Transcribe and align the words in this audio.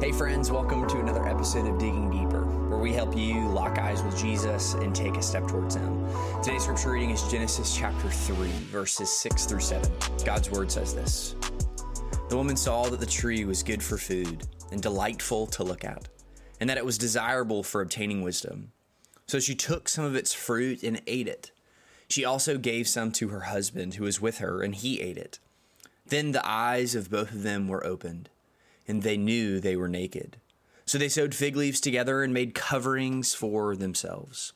Hey, 0.00 0.12
friends, 0.12 0.52
welcome 0.52 0.86
to 0.86 1.00
another 1.00 1.26
episode 1.26 1.66
of 1.66 1.76
Digging 1.76 2.08
Deeper, 2.08 2.44
where 2.68 2.78
we 2.78 2.92
help 2.92 3.16
you 3.16 3.48
lock 3.48 3.78
eyes 3.78 4.00
with 4.00 4.16
Jesus 4.16 4.74
and 4.74 4.94
take 4.94 5.16
a 5.16 5.22
step 5.22 5.48
towards 5.48 5.74
Him. 5.74 6.06
Today's 6.40 6.62
scripture 6.62 6.92
reading 6.92 7.10
is 7.10 7.28
Genesis 7.28 7.76
chapter 7.76 8.08
3, 8.08 8.46
verses 8.70 9.10
6 9.10 9.46
through 9.46 9.58
7. 9.58 9.90
God's 10.24 10.52
word 10.52 10.70
says 10.70 10.94
this 10.94 11.34
The 12.28 12.36
woman 12.36 12.56
saw 12.56 12.88
that 12.88 13.00
the 13.00 13.06
tree 13.06 13.44
was 13.44 13.64
good 13.64 13.82
for 13.82 13.98
food 13.98 14.46
and 14.70 14.80
delightful 14.80 15.48
to 15.48 15.64
look 15.64 15.84
at, 15.84 16.06
and 16.60 16.70
that 16.70 16.78
it 16.78 16.86
was 16.86 16.96
desirable 16.96 17.64
for 17.64 17.80
obtaining 17.80 18.22
wisdom. 18.22 18.70
So 19.26 19.40
she 19.40 19.56
took 19.56 19.88
some 19.88 20.04
of 20.04 20.14
its 20.14 20.32
fruit 20.32 20.84
and 20.84 21.02
ate 21.08 21.26
it. 21.26 21.50
She 22.06 22.24
also 22.24 22.56
gave 22.56 22.86
some 22.86 23.10
to 23.12 23.30
her 23.30 23.40
husband 23.40 23.94
who 23.94 24.04
was 24.04 24.20
with 24.20 24.38
her, 24.38 24.62
and 24.62 24.76
he 24.76 25.00
ate 25.00 25.18
it. 25.18 25.40
Then 26.06 26.30
the 26.30 26.48
eyes 26.48 26.94
of 26.94 27.10
both 27.10 27.32
of 27.32 27.42
them 27.42 27.66
were 27.66 27.84
opened, 27.84 28.30
and 28.88 29.02
they 29.02 29.16
knew 29.16 29.60
they 29.60 29.76
were 29.76 29.88
naked. 29.88 30.38
So 30.86 30.96
they 30.98 31.10
sewed 31.10 31.34
fig 31.34 31.54
leaves 31.54 31.80
together 31.80 32.22
and 32.22 32.32
made 32.32 32.54
coverings 32.54 33.34
for 33.34 33.76
themselves. 33.76 34.54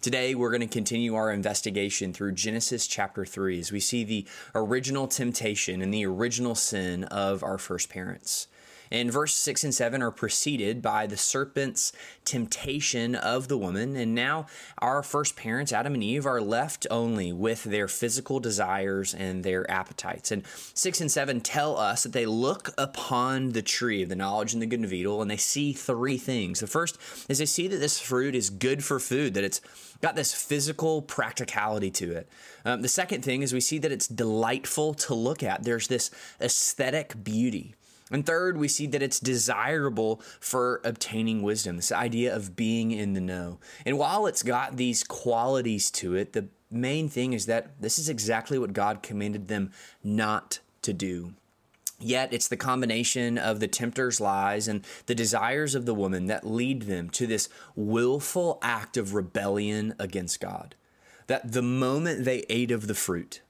Today, 0.00 0.34
we're 0.34 0.50
going 0.50 0.62
to 0.62 0.66
continue 0.66 1.14
our 1.14 1.30
investigation 1.30 2.14
through 2.14 2.32
Genesis 2.32 2.86
chapter 2.86 3.26
3 3.26 3.60
as 3.60 3.70
we 3.70 3.80
see 3.80 4.02
the 4.02 4.26
original 4.54 5.06
temptation 5.06 5.82
and 5.82 5.92
the 5.92 6.06
original 6.06 6.54
sin 6.54 7.04
of 7.04 7.42
our 7.42 7.58
first 7.58 7.90
parents. 7.90 8.46
And 8.90 9.12
verse 9.12 9.34
6 9.34 9.64
and 9.64 9.74
7 9.74 10.02
are 10.02 10.10
preceded 10.10 10.82
by 10.82 11.06
the 11.06 11.16
serpent's 11.16 11.92
temptation 12.24 13.14
of 13.14 13.48
the 13.48 13.58
woman. 13.58 13.96
And 13.96 14.14
now 14.14 14.46
our 14.78 15.02
first 15.02 15.36
parents, 15.36 15.72
Adam 15.72 15.94
and 15.94 16.02
Eve, 16.02 16.26
are 16.26 16.40
left 16.40 16.86
only 16.90 17.32
with 17.32 17.64
their 17.64 17.88
physical 17.88 18.40
desires 18.40 19.14
and 19.14 19.44
their 19.44 19.70
appetites. 19.70 20.32
And 20.32 20.46
6 20.46 21.00
and 21.00 21.10
7 21.10 21.40
tell 21.40 21.76
us 21.76 22.02
that 22.02 22.12
they 22.12 22.26
look 22.26 22.70
upon 22.76 23.50
the 23.50 23.62
tree 23.62 24.02
of 24.02 24.08
the 24.08 24.16
knowledge 24.16 24.52
and 24.52 24.62
the 24.62 24.66
good 24.66 24.80
and 24.80 24.92
evil 24.92 25.22
and 25.22 25.30
they 25.30 25.36
see 25.36 25.72
three 25.72 26.18
things. 26.18 26.60
The 26.60 26.66
first 26.66 26.98
is 27.28 27.38
they 27.38 27.46
see 27.46 27.68
that 27.68 27.78
this 27.78 28.00
fruit 28.00 28.34
is 28.34 28.50
good 28.50 28.84
for 28.84 28.98
food, 28.98 29.34
that 29.34 29.44
it's 29.44 29.60
got 30.00 30.16
this 30.16 30.34
physical 30.34 31.02
practicality 31.02 31.90
to 31.90 32.12
it. 32.12 32.28
Um, 32.64 32.82
the 32.82 32.88
second 32.88 33.22
thing 33.22 33.42
is 33.42 33.52
we 33.52 33.60
see 33.60 33.78
that 33.78 33.92
it's 33.92 34.08
delightful 34.08 34.94
to 34.94 35.14
look 35.14 35.42
at. 35.42 35.64
There's 35.64 35.88
this 35.88 36.10
aesthetic 36.40 37.22
beauty. 37.22 37.74
And 38.10 38.26
third, 38.26 38.56
we 38.58 38.68
see 38.68 38.86
that 38.88 39.02
it's 39.02 39.20
desirable 39.20 40.20
for 40.40 40.80
obtaining 40.84 41.42
wisdom, 41.42 41.76
this 41.76 41.92
idea 41.92 42.34
of 42.34 42.56
being 42.56 42.90
in 42.90 43.12
the 43.12 43.20
know. 43.20 43.60
And 43.86 43.98
while 43.98 44.26
it's 44.26 44.42
got 44.42 44.76
these 44.76 45.04
qualities 45.04 45.90
to 45.92 46.16
it, 46.16 46.32
the 46.32 46.48
main 46.70 47.08
thing 47.08 47.32
is 47.32 47.46
that 47.46 47.80
this 47.80 47.98
is 47.98 48.08
exactly 48.08 48.58
what 48.58 48.72
God 48.72 49.02
commanded 49.02 49.48
them 49.48 49.70
not 50.02 50.60
to 50.82 50.92
do. 50.92 51.34
Yet 52.02 52.32
it's 52.32 52.48
the 52.48 52.56
combination 52.56 53.36
of 53.36 53.60
the 53.60 53.68
tempter's 53.68 54.20
lies 54.20 54.66
and 54.66 54.84
the 55.04 55.14
desires 55.14 55.74
of 55.74 55.84
the 55.84 55.94
woman 55.94 56.26
that 56.26 56.46
lead 56.46 56.82
them 56.82 57.10
to 57.10 57.26
this 57.26 57.50
willful 57.76 58.58
act 58.62 58.96
of 58.96 59.14
rebellion 59.14 59.94
against 59.98 60.40
God. 60.40 60.74
That 61.26 61.52
the 61.52 61.62
moment 61.62 62.24
they 62.24 62.44
ate 62.48 62.70
of 62.70 62.86
the 62.86 62.94
fruit, 62.94 63.42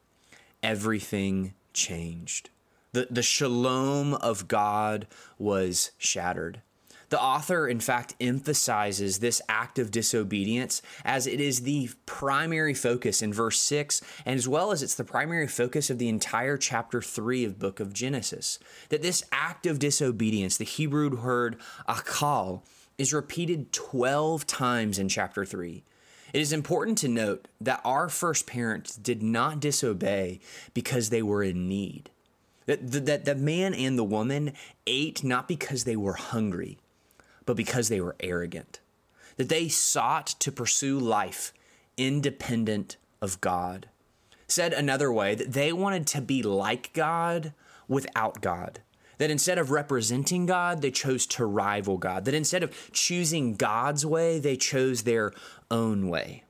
everything 0.62 1.55
changed. 1.72 2.50
The, 2.92 3.06
the 3.10 3.22
shalom 3.22 4.14
of 4.14 4.48
God 4.48 5.06
was 5.38 5.92
shattered. 5.98 6.62
The 7.10 7.20
author, 7.20 7.66
in 7.66 7.80
fact, 7.80 8.14
emphasizes 8.20 9.19
this 9.19 9.42
act 9.48 9.80
of 9.80 9.91
disobedience 9.91 10.80
as 11.05 11.27
it 11.27 11.41
is 11.41 11.62
the 11.62 11.91
primary 12.06 12.72
focus 12.72 13.20
in 13.20 13.32
verse 13.32 13.58
6, 13.58 14.00
and 14.24 14.36
as 14.36 14.47
well 14.47 14.70
as 14.70 14.80
it's 14.80 14.94
the 14.94 15.02
primary 15.02 15.48
focus 15.48 15.91
of 15.91 15.98
the 15.98 16.08
entire 16.08 16.56
chapter 16.56 17.02
3 17.02 17.44
of 17.44 17.58
book 17.58 17.80
of 17.80 17.92
Genesis. 17.92 18.60
That 18.91 19.02
this 19.02 19.25
act 19.32 19.66
of 19.66 19.80
disobedience, 19.80 20.56
the 20.56 20.64
Hebrew 20.64 21.10
word 21.20 21.56
akal, 21.88 22.62
is 22.97 23.12
repeated 23.12 23.72
12 23.72 24.47
times 24.47 24.97
in 24.98 25.09
chapter 25.09 25.44
3. 25.44 25.82
It 26.32 26.41
is 26.41 26.53
important 26.53 26.97
to 26.98 27.09
note 27.09 27.48
that 27.60 27.81
our 27.84 28.09
first 28.09 28.47
parents 28.47 28.94
did 28.94 29.20
not 29.20 29.59
disobey 29.59 30.38
because 30.75 31.10
they 31.10 31.22
were 31.22 31.43
in 31.43 31.69
need. 31.69 32.10
That, 32.70 33.06
that 33.06 33.25
the 33.25 33.34
man 33.34 33.75
and 33.75 33.98
the 33.98 34.04
woman 34.04 34.53
ate 34.86 35.25
not 35.25 35.48
because 35.48 35.82
they 35.82 35.97
were 35.97 36.12
hungry, 36.12 36.78
but 37.44 37.56
because 37.56 37.88
they 37.88 38.00
were 38.00 38.14
arrogant. 38.20 38.78
That 39.38 39.48
they 39.48 39.69
sought 39.69 40.28
to 40.38 40.53
pursue 40.53 41.00
life 41.00 41.53
independent 41.97 42.97
of 43.20 43.41
God. 43.41 43.88
Said 44.47 44.72
another 44.72 45.12
way, 45.12 45.34
that 45.34 45.53
they 45.53 45.72
wanted 45.72 46.06
to 46.08 46.20
be 46.20 46.44
like 46.44 46.92
God 46.92 47.54
without 47.88 48.41
God. 48.41 48.81
That 49.19 49.32
instead 49.32 49.58
of 49.58 49.72
representing 49.72 50.47
God, 50.47 50.81
they 50.81 50.92
chose 50.92 51.26
to 51.26 51.44
rival 51.47 51.98
God. 51.98 52.25
That 52.25 52.34
instead 52.34 52.62
of 52.62 52.92
choosing 52.92 53.56
God's 53.56 54.06
way, 54.06 54.38
they 54.38 54.56
chose 54.56 55.02
their 55.02 55.32
own 55.72 56.08
way. 56.08 56.44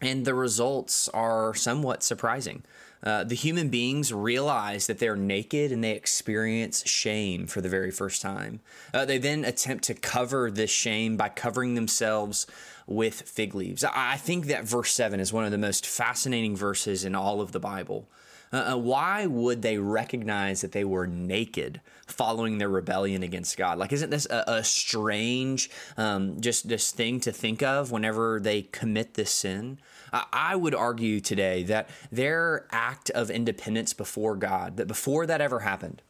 And 0.00 0.24
the 0.24 0.34
results 0.34 1.08
are 1.08 1.54
somewhat 1.54 2.02
surprising. 2.02 2.64
Uh, 3.02 3.24
the 3.24 3.34
human 3.34 3.68
beings 3.68 4.12
realize 4.12 4.86
that 4.86 4.98
they're 4.98 5.16
naked 5.16 5.70
and 5.70 5.84
they 5.84 5.92
experience 5.92 6.86
shame 6.88 7.46
for 7.46 7.60
the 7.60 7.68
very 7.68 7.90
first 7.90 8.20
time. 8.20 8.60
Uh, 8.92 9.04
they 9.04 9.18
then 9.18 9.44
attempt 9.44 9.84
to 9.84 9.94
cover 9.94 10.50
this 10.50 10.70
shame 10.70 11.16
by 11.16 11.28
covering 11.28 11.74
themselves 11.74 12.46
with 12.86 13.22
fig 13.22 13.54
leaves. 13.54 13.84
I 13.84 14.16
think 14.16 14.46
that 14.46 14.64
verse 14.64 14.92
7 14.92 15.20
is 15.20 15.32
one 15.32 15.44
of 15.44 15.50
the 15.50 15.58
most 15.58 15.86
fascinating 15.86 16.56
verses 16.56 17.04
in 17.04 17.14
all 17.14 17.40
of 17.40 17.52
the 17.52 17.60
Bible. 17.60 18.08
Uh, 18.52 18.72
uh, 18.72 18.76
why 18.76 19.26
would 19.26 19.62
they 19.62 19.78
recognize 19.78 20.60
that 20.60 20.72
they 20.72 20.84
were 20.84 21.06
naked 21.06 21.80
following 22.06 22.58
their 22.58 22.68
rebellion 22.68 23.22
against 23.22 23.56
God? 23.56 23.78
Like, 23.78 23.92
isn't 23.92 24.10
this 24.10 24.26
a, 24.26 24.44
a 24.46 24.64
strange, 24.64 25.70
um, 25.96 26.40
just 26.40 26.68
this 26.68 26.92
thing 26.92 27.20
to 27.20 27.32
think 27.32 27.62
of 27.62 27.90
whenever 27.90 28.38
they 28.40 28.62
commit 28.62 29.14
this 29.14 29.30
sin? 29.30 29.78
Uh, 30.12 30.22
I 30.32 30.54
would 30.54 30.74
argue 30.74 31.20
today 31.20 31.64
that 31.64 31.90
their 32.12 32.66
act 32.70 33.10
of 33.10 33.30
independence 33.30 33.92
before 33.92 34.36
God, 34.36 34.76
that 34.76 34.86
before 34.86 35.26
that 35.26 35.40
ever 35.40 35.60
happened, 35.60 36.02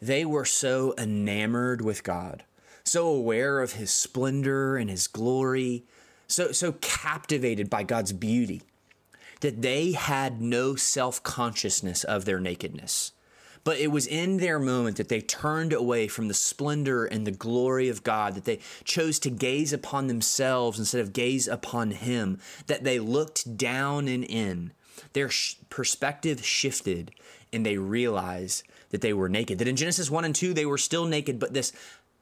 they 0.00 0.24
were 0.24 0.44
so 0.44 0.92
enamored 0.98 1.80
with 1.80 2.02
God, 2.02 2.44
so 2.84 3.06
aware 3.06 3.60
of 3.60 3.74
His 3.74 3.90
splendor 3.90 4.76
and 4.76 4.90
His 4.90 5.06
glory, 5.06 5.84
so 6.26 6.50
so 6.50 6.72
captivated 6.72 7.70
by 7.70 7.84
God's 7.84 8.12
beauty 8.12 8.62
that 9.40 9.62
they 9.62 9.92
had 9.92 10.40
no 10.40 10.74
self 10.76 11.22
consciousness 11.22 12.04
of 12.04 12.24
their 12.24 12.40
nakedness. 12.40 13.12
But 13.64 13.78
it 13.78 13.88
was 13.88 14.06
in 14.06 14.36
their 14.36 14.60
moment 14.60 14.96
that 14.96 15.08
they 15.08 15.20
turned 15.20 15.72
away 15.72 16.06
from 16.06 16.28
the 16.28 16.34
splendor 16.34 17.04
and 17.04 17.26
the 17.26 17.32
glory 17.32 17.88
of 17.88 18.04
God, 18.04 18.36
that 18.36 18.44
they 18.44 18.60
chose 18.84 19.18
to 19.18 19.30
gaze 19.30 19.72
upon 19.72 20.06
themselves 20.06 20.78
instead 20.78 21.00
of 21.00 21.12
gaze 21.12 21.48
upon 21.48 21.90
Him, 21.90 22.38
that 22.68 22.84
they 22.84 23.00
looked 23.00 23.56
down 23.56 24.06
and 24.06 24.22
in. 24.22 24.70
Their 25.14 25.28
sh- 25.28 25.56
perspective 25.68 26.44
shifted 26.44 27.10
and 27.52 27.66
they 27.66 27.76
realized 27.76 28.62
that 28.90 29.00
they 29.00 29.12
were 29.12 29.28
naked. 29.28 29.58
That 29.58 29.66
in 29.66 29.74
Genesis 29.74 30.12
1 30.12 30.24
and 30.24 30.34
2, 30.34 30.54
they 30.54 30.66
were 30.66 30.78
still 30.78 31.04
naked, 31.04 31.40
but 31.40 31.52
this 31.52 31.72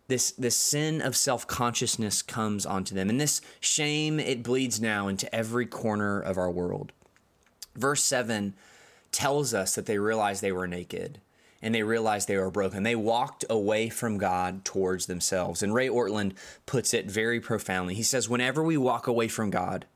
this 0.06 0.32
this 0.32 0.56
sin 0.56 1.00
of 1.00 1.16
self-consciousness 1.16 2.20
comes 2.22 2.66
onto 2.66 2.94
them 2.94 3.08
and 3.08 3.18
this 3.18 3.40
shame 3.58 4.20
it 4.20 4.42
bleeds 4.42 4.78
now 4.78 5.08
into 5.08 5.34
every 5.34 5.64
corner 5.64 6.20
of 6.20 6.36
our 6.36 6.50
world 6.50 6.92
Verse 7.74 8.02
7 8.02 8.54
tells 9.10 9.54
us 9.54 9.74
that 9.74 9.86
they 9.86 9.98
realized 9.98 10.42
they 10.42 10.52
were 10.52 10.66
naked 10.66 11.20
and 11.62 11.74
they 11.74 11.82
realized 11.82 12.28
they 12.28 12.36
were 12.36 12.50
broken. 12.50 12.82
They 12.82 12.94
walked 12.94 13.44
away 13.48 13.88
from 13.88 14.18
God 14.18 14.66
towards 14.66 15.06
themselves. 15.06 15.62
And 15.62 15.72
Ray 15.72 15.88
Ortlund 15.88 16.34
puts 16.66 16.92
it 16.92 17.10
very 17.10 17.40
profoundly. 17.40 17.94
He 17.94 18.02
says, 18.02 18.28
Whenever 18.28 18.62
we 18.62 18.76
walk 18.76 19.06
away 19.06 19.28
from 19.28 19.50
God, 19.50 19.86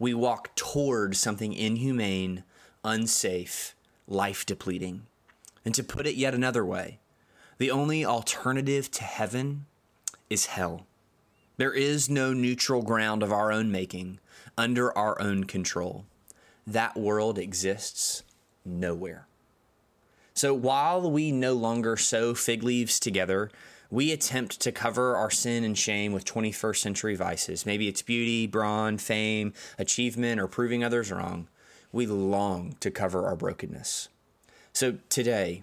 we 0.00 0.12
walk 0.12 0.54
toward 0.56 1.16
something 1.16 1.52
inhumane, 1.52 2.42
unsafe, 2.82 3.76
life 4.08 4.44
depleting. 4.44 5.02
And 5.64 5.72
to 5.74 5.84
put 5.84 6.06
it 6.06 6.16
yet 6.16 6.34
another 6.34 6.64
way, 6.64 6.98
the 7.58 7.70
only 7.70 8.04
alternative 8.04 8.90
to 8.92 9.04
heaven 9.04 9.66
is 10.28 10.46
hell. 10.46 10.84
There 11.58 11.72
is 11.72 12.08
no 12.08 12.32
neutral 12.32 12.82
ground 12.82 13.22
of 13.22 13.32
our 13.32 13.52
own 13.52 13.70
making, 13.70 14.18
under 14.56 14.96
our 14.98 15.20
own 15.20 15.44
control 15.44 16.06
that 16.72 16.96
world 16.96 17.38
exists 17.38 18.22
nowhere. 18.64 19.26
So 20.34 20.54
while 20.54 21.10
we 21.10 21.32
no 21.32 21.54
longer 21.54 21.96
sew 21.96 22.34
fig 22.34 22.62
leaves 22.62 23.00
together, 23.00 23.50
we 23.90 24.12
attempt 24.12 24.60
to 24.60 24.70
cover 24.70 25.16
our 25.16 25.30
sin 25.30 25.64
and 25.64 25.76
shame 25.76 26.12
with 26.12 26.24
21st 26.24 26.76
century 26.76 27.16
vices. 27.16 27.64
Maybe 27.64 27.88
it's 27.88 28.02
beauty, 28.02 28.46
brawn, 28.46 28.98
fame, 28.98 29.54
achievement, 29.78 30.40
or 30.40 30.46
proving 30.46 30.84
others 30.84 31.10
wrong. 31.10 31.48
We 31.90 32.06
long 32.06 32.76
to 32.80 32.90
cover 32.90 33.26
our 33.26 33.34
brokenness. 33.34 34.10
So 34.74 34.98
today, 35.08 35.62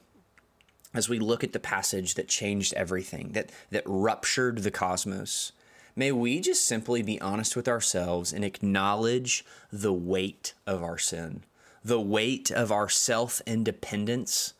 as 0.93 1.07
we 1.07 1.19
look 1.19 1.43
at 1.43 1.53
the 1.53 1.59
passage 1.59 2.15
that 2.15 2.27
changed 2.27 2.73
everything, 2.73 3.33
that, 3.33 3.51
that 3.69 3.83
ruptured 3.85 4.59
the 4.59 4.71
cosmos, 4.71 5.51
May 5.95 6.11
we 6.11 6.41
just 6.41 6.65
simply 6.65 7.01
be 7.01 7.21
honest 7.21 7.55
with 7.55 7.69
ourselves 7.69 8.33
and 8.33 8.43
acknowledge 8.43 9.45
the 9.71 9.93
weight 9.93 10.53
of 10.67 10.83
our 10.83 10.97
sin, 10.97 11.43
the 11.83 12.01
weight 12.01 12.51
of 12.51 12.71
our 12.71 12.89
self 12.89 13.41
independence, 13.45 14.53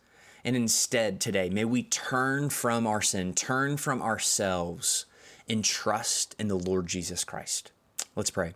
And 0.46 0.56
instead, 0.56 1.20
today, 1.20 1.50
may 1.50 1.66
we 1.66 1.84
turn 1.84 2.50
from 2.52 2.86
our 2.88 3.02
sin, 3.02 3.34
turn 3.34 3.78
from 3.78 4.02
ourselves, 4.02 5.08
and 5.50 5.66
trust 5.66 6.36
in 6.38 6.48
the 6.48 6.56
Lord 6.58 6.88
Jesus 6.88 7.24
Christ. 7.24 7.72
Let's 8.16 8.30
pray. 8.30 8.54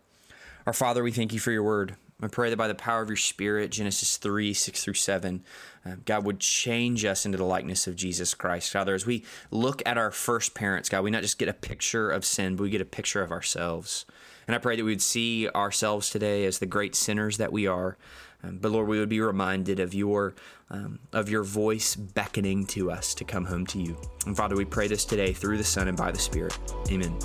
Our 0.68 0.74
Father, 0.74 1.04
we 1.04 1.12
thank 1.12 1.34
you 1.34 1.40
for 1.40 1.52
your 1.52 1.64
word. 1.64 1.96
I 2.21 2.27
pray 2.27 2.50
that 2.50 2.57
by 2.57 2.68
the 2.68 2.75
power 2.75 3.01
of 3.01 3.10
your 3.10 3.18
Spirit, 3.18 3.71
Genesis 3.71 4.18
3 4.18 4.54
6 4.54 4.83
through 4.83 4.94
7, 4.95 5.44
uh, 5.86 5.92
God 6.06 6.25
would 6.25 6.39
change 6.39 7.06
us 7.06 7.25
into 7.25 7.38
the 7.38 7.45
likeness 7.45 7.88
of 7.88 7.95
Jesus 7.95 8.33
Christ. 8.33 8.71
Father, 8.71 8.94
as 8.94 9.06
we 9.06 9.24
look 9.51 9.81
at 9.86 9.98
our 9.98 10.12
first 10.12 10.54
parents, 10.54 10.89
God, 10.89 11.04
we 11.04 11.12
not 11.12 11.21
just 11.21 11.39
get 11.39 11.48
a 11.48 11.54
picture 11.54 12.10
of 12.10 12.25
sin, 12.25 12.56
but 12.56 12.63
we 12.63 12.69
get 12.69 12.81
a 12.81 12.86
picture 12.86 13.24
of 13.24 13.31
ourselves. 13.31 14.06
And 14.48 14.56
I 14.56 14.60
pray 14.60 14.75
that 14.75 14.83
we 14.83 14.92
would 14.92 15.01
see 15.01 15.48
ourselves 15.50 16.10
today 16.10 16.45
as 16.45 16.60
the 16.60 16.66
great 16.66 16.95
sinners 16.95 17.38
that 17.38 17.54
we 17.54 17.68
are. 17.68 17.98
Um, 18.44 18.57
but 18.57 18.71
Lord, 18.71 18.88
we 18.88 19.00
would 19.00 19.10
be 19.10 19.21
reminded 19.21 19.80
of 19.80 19.94
your 19.94 20.33
um, 20.71 21.00
of 21.13 21.30
your 21.30 21.44
voice 21.44 21.95
beckoning 21.95 22.66
to 22.68 22.92
us 22.92 23.16
to 23.16 23.24
come 23.24 23.45
home 23.45 23.66
to 23.68 23.80
you. 23.80 23.98
And 24.27 24.38
Father, 24.38 24.56
we 24.56 24.66
pray 24.66 24.88
this 24.88 25.04
today 25.04 25.33
through 25.33 25.57
the 25.57 25.63
Son 25.63 25.88
and 25.88 25.98
by 25.98 26.12
the 26.12 26.19
Spirit. 26.19 26.57
Amen. 26.92 27.18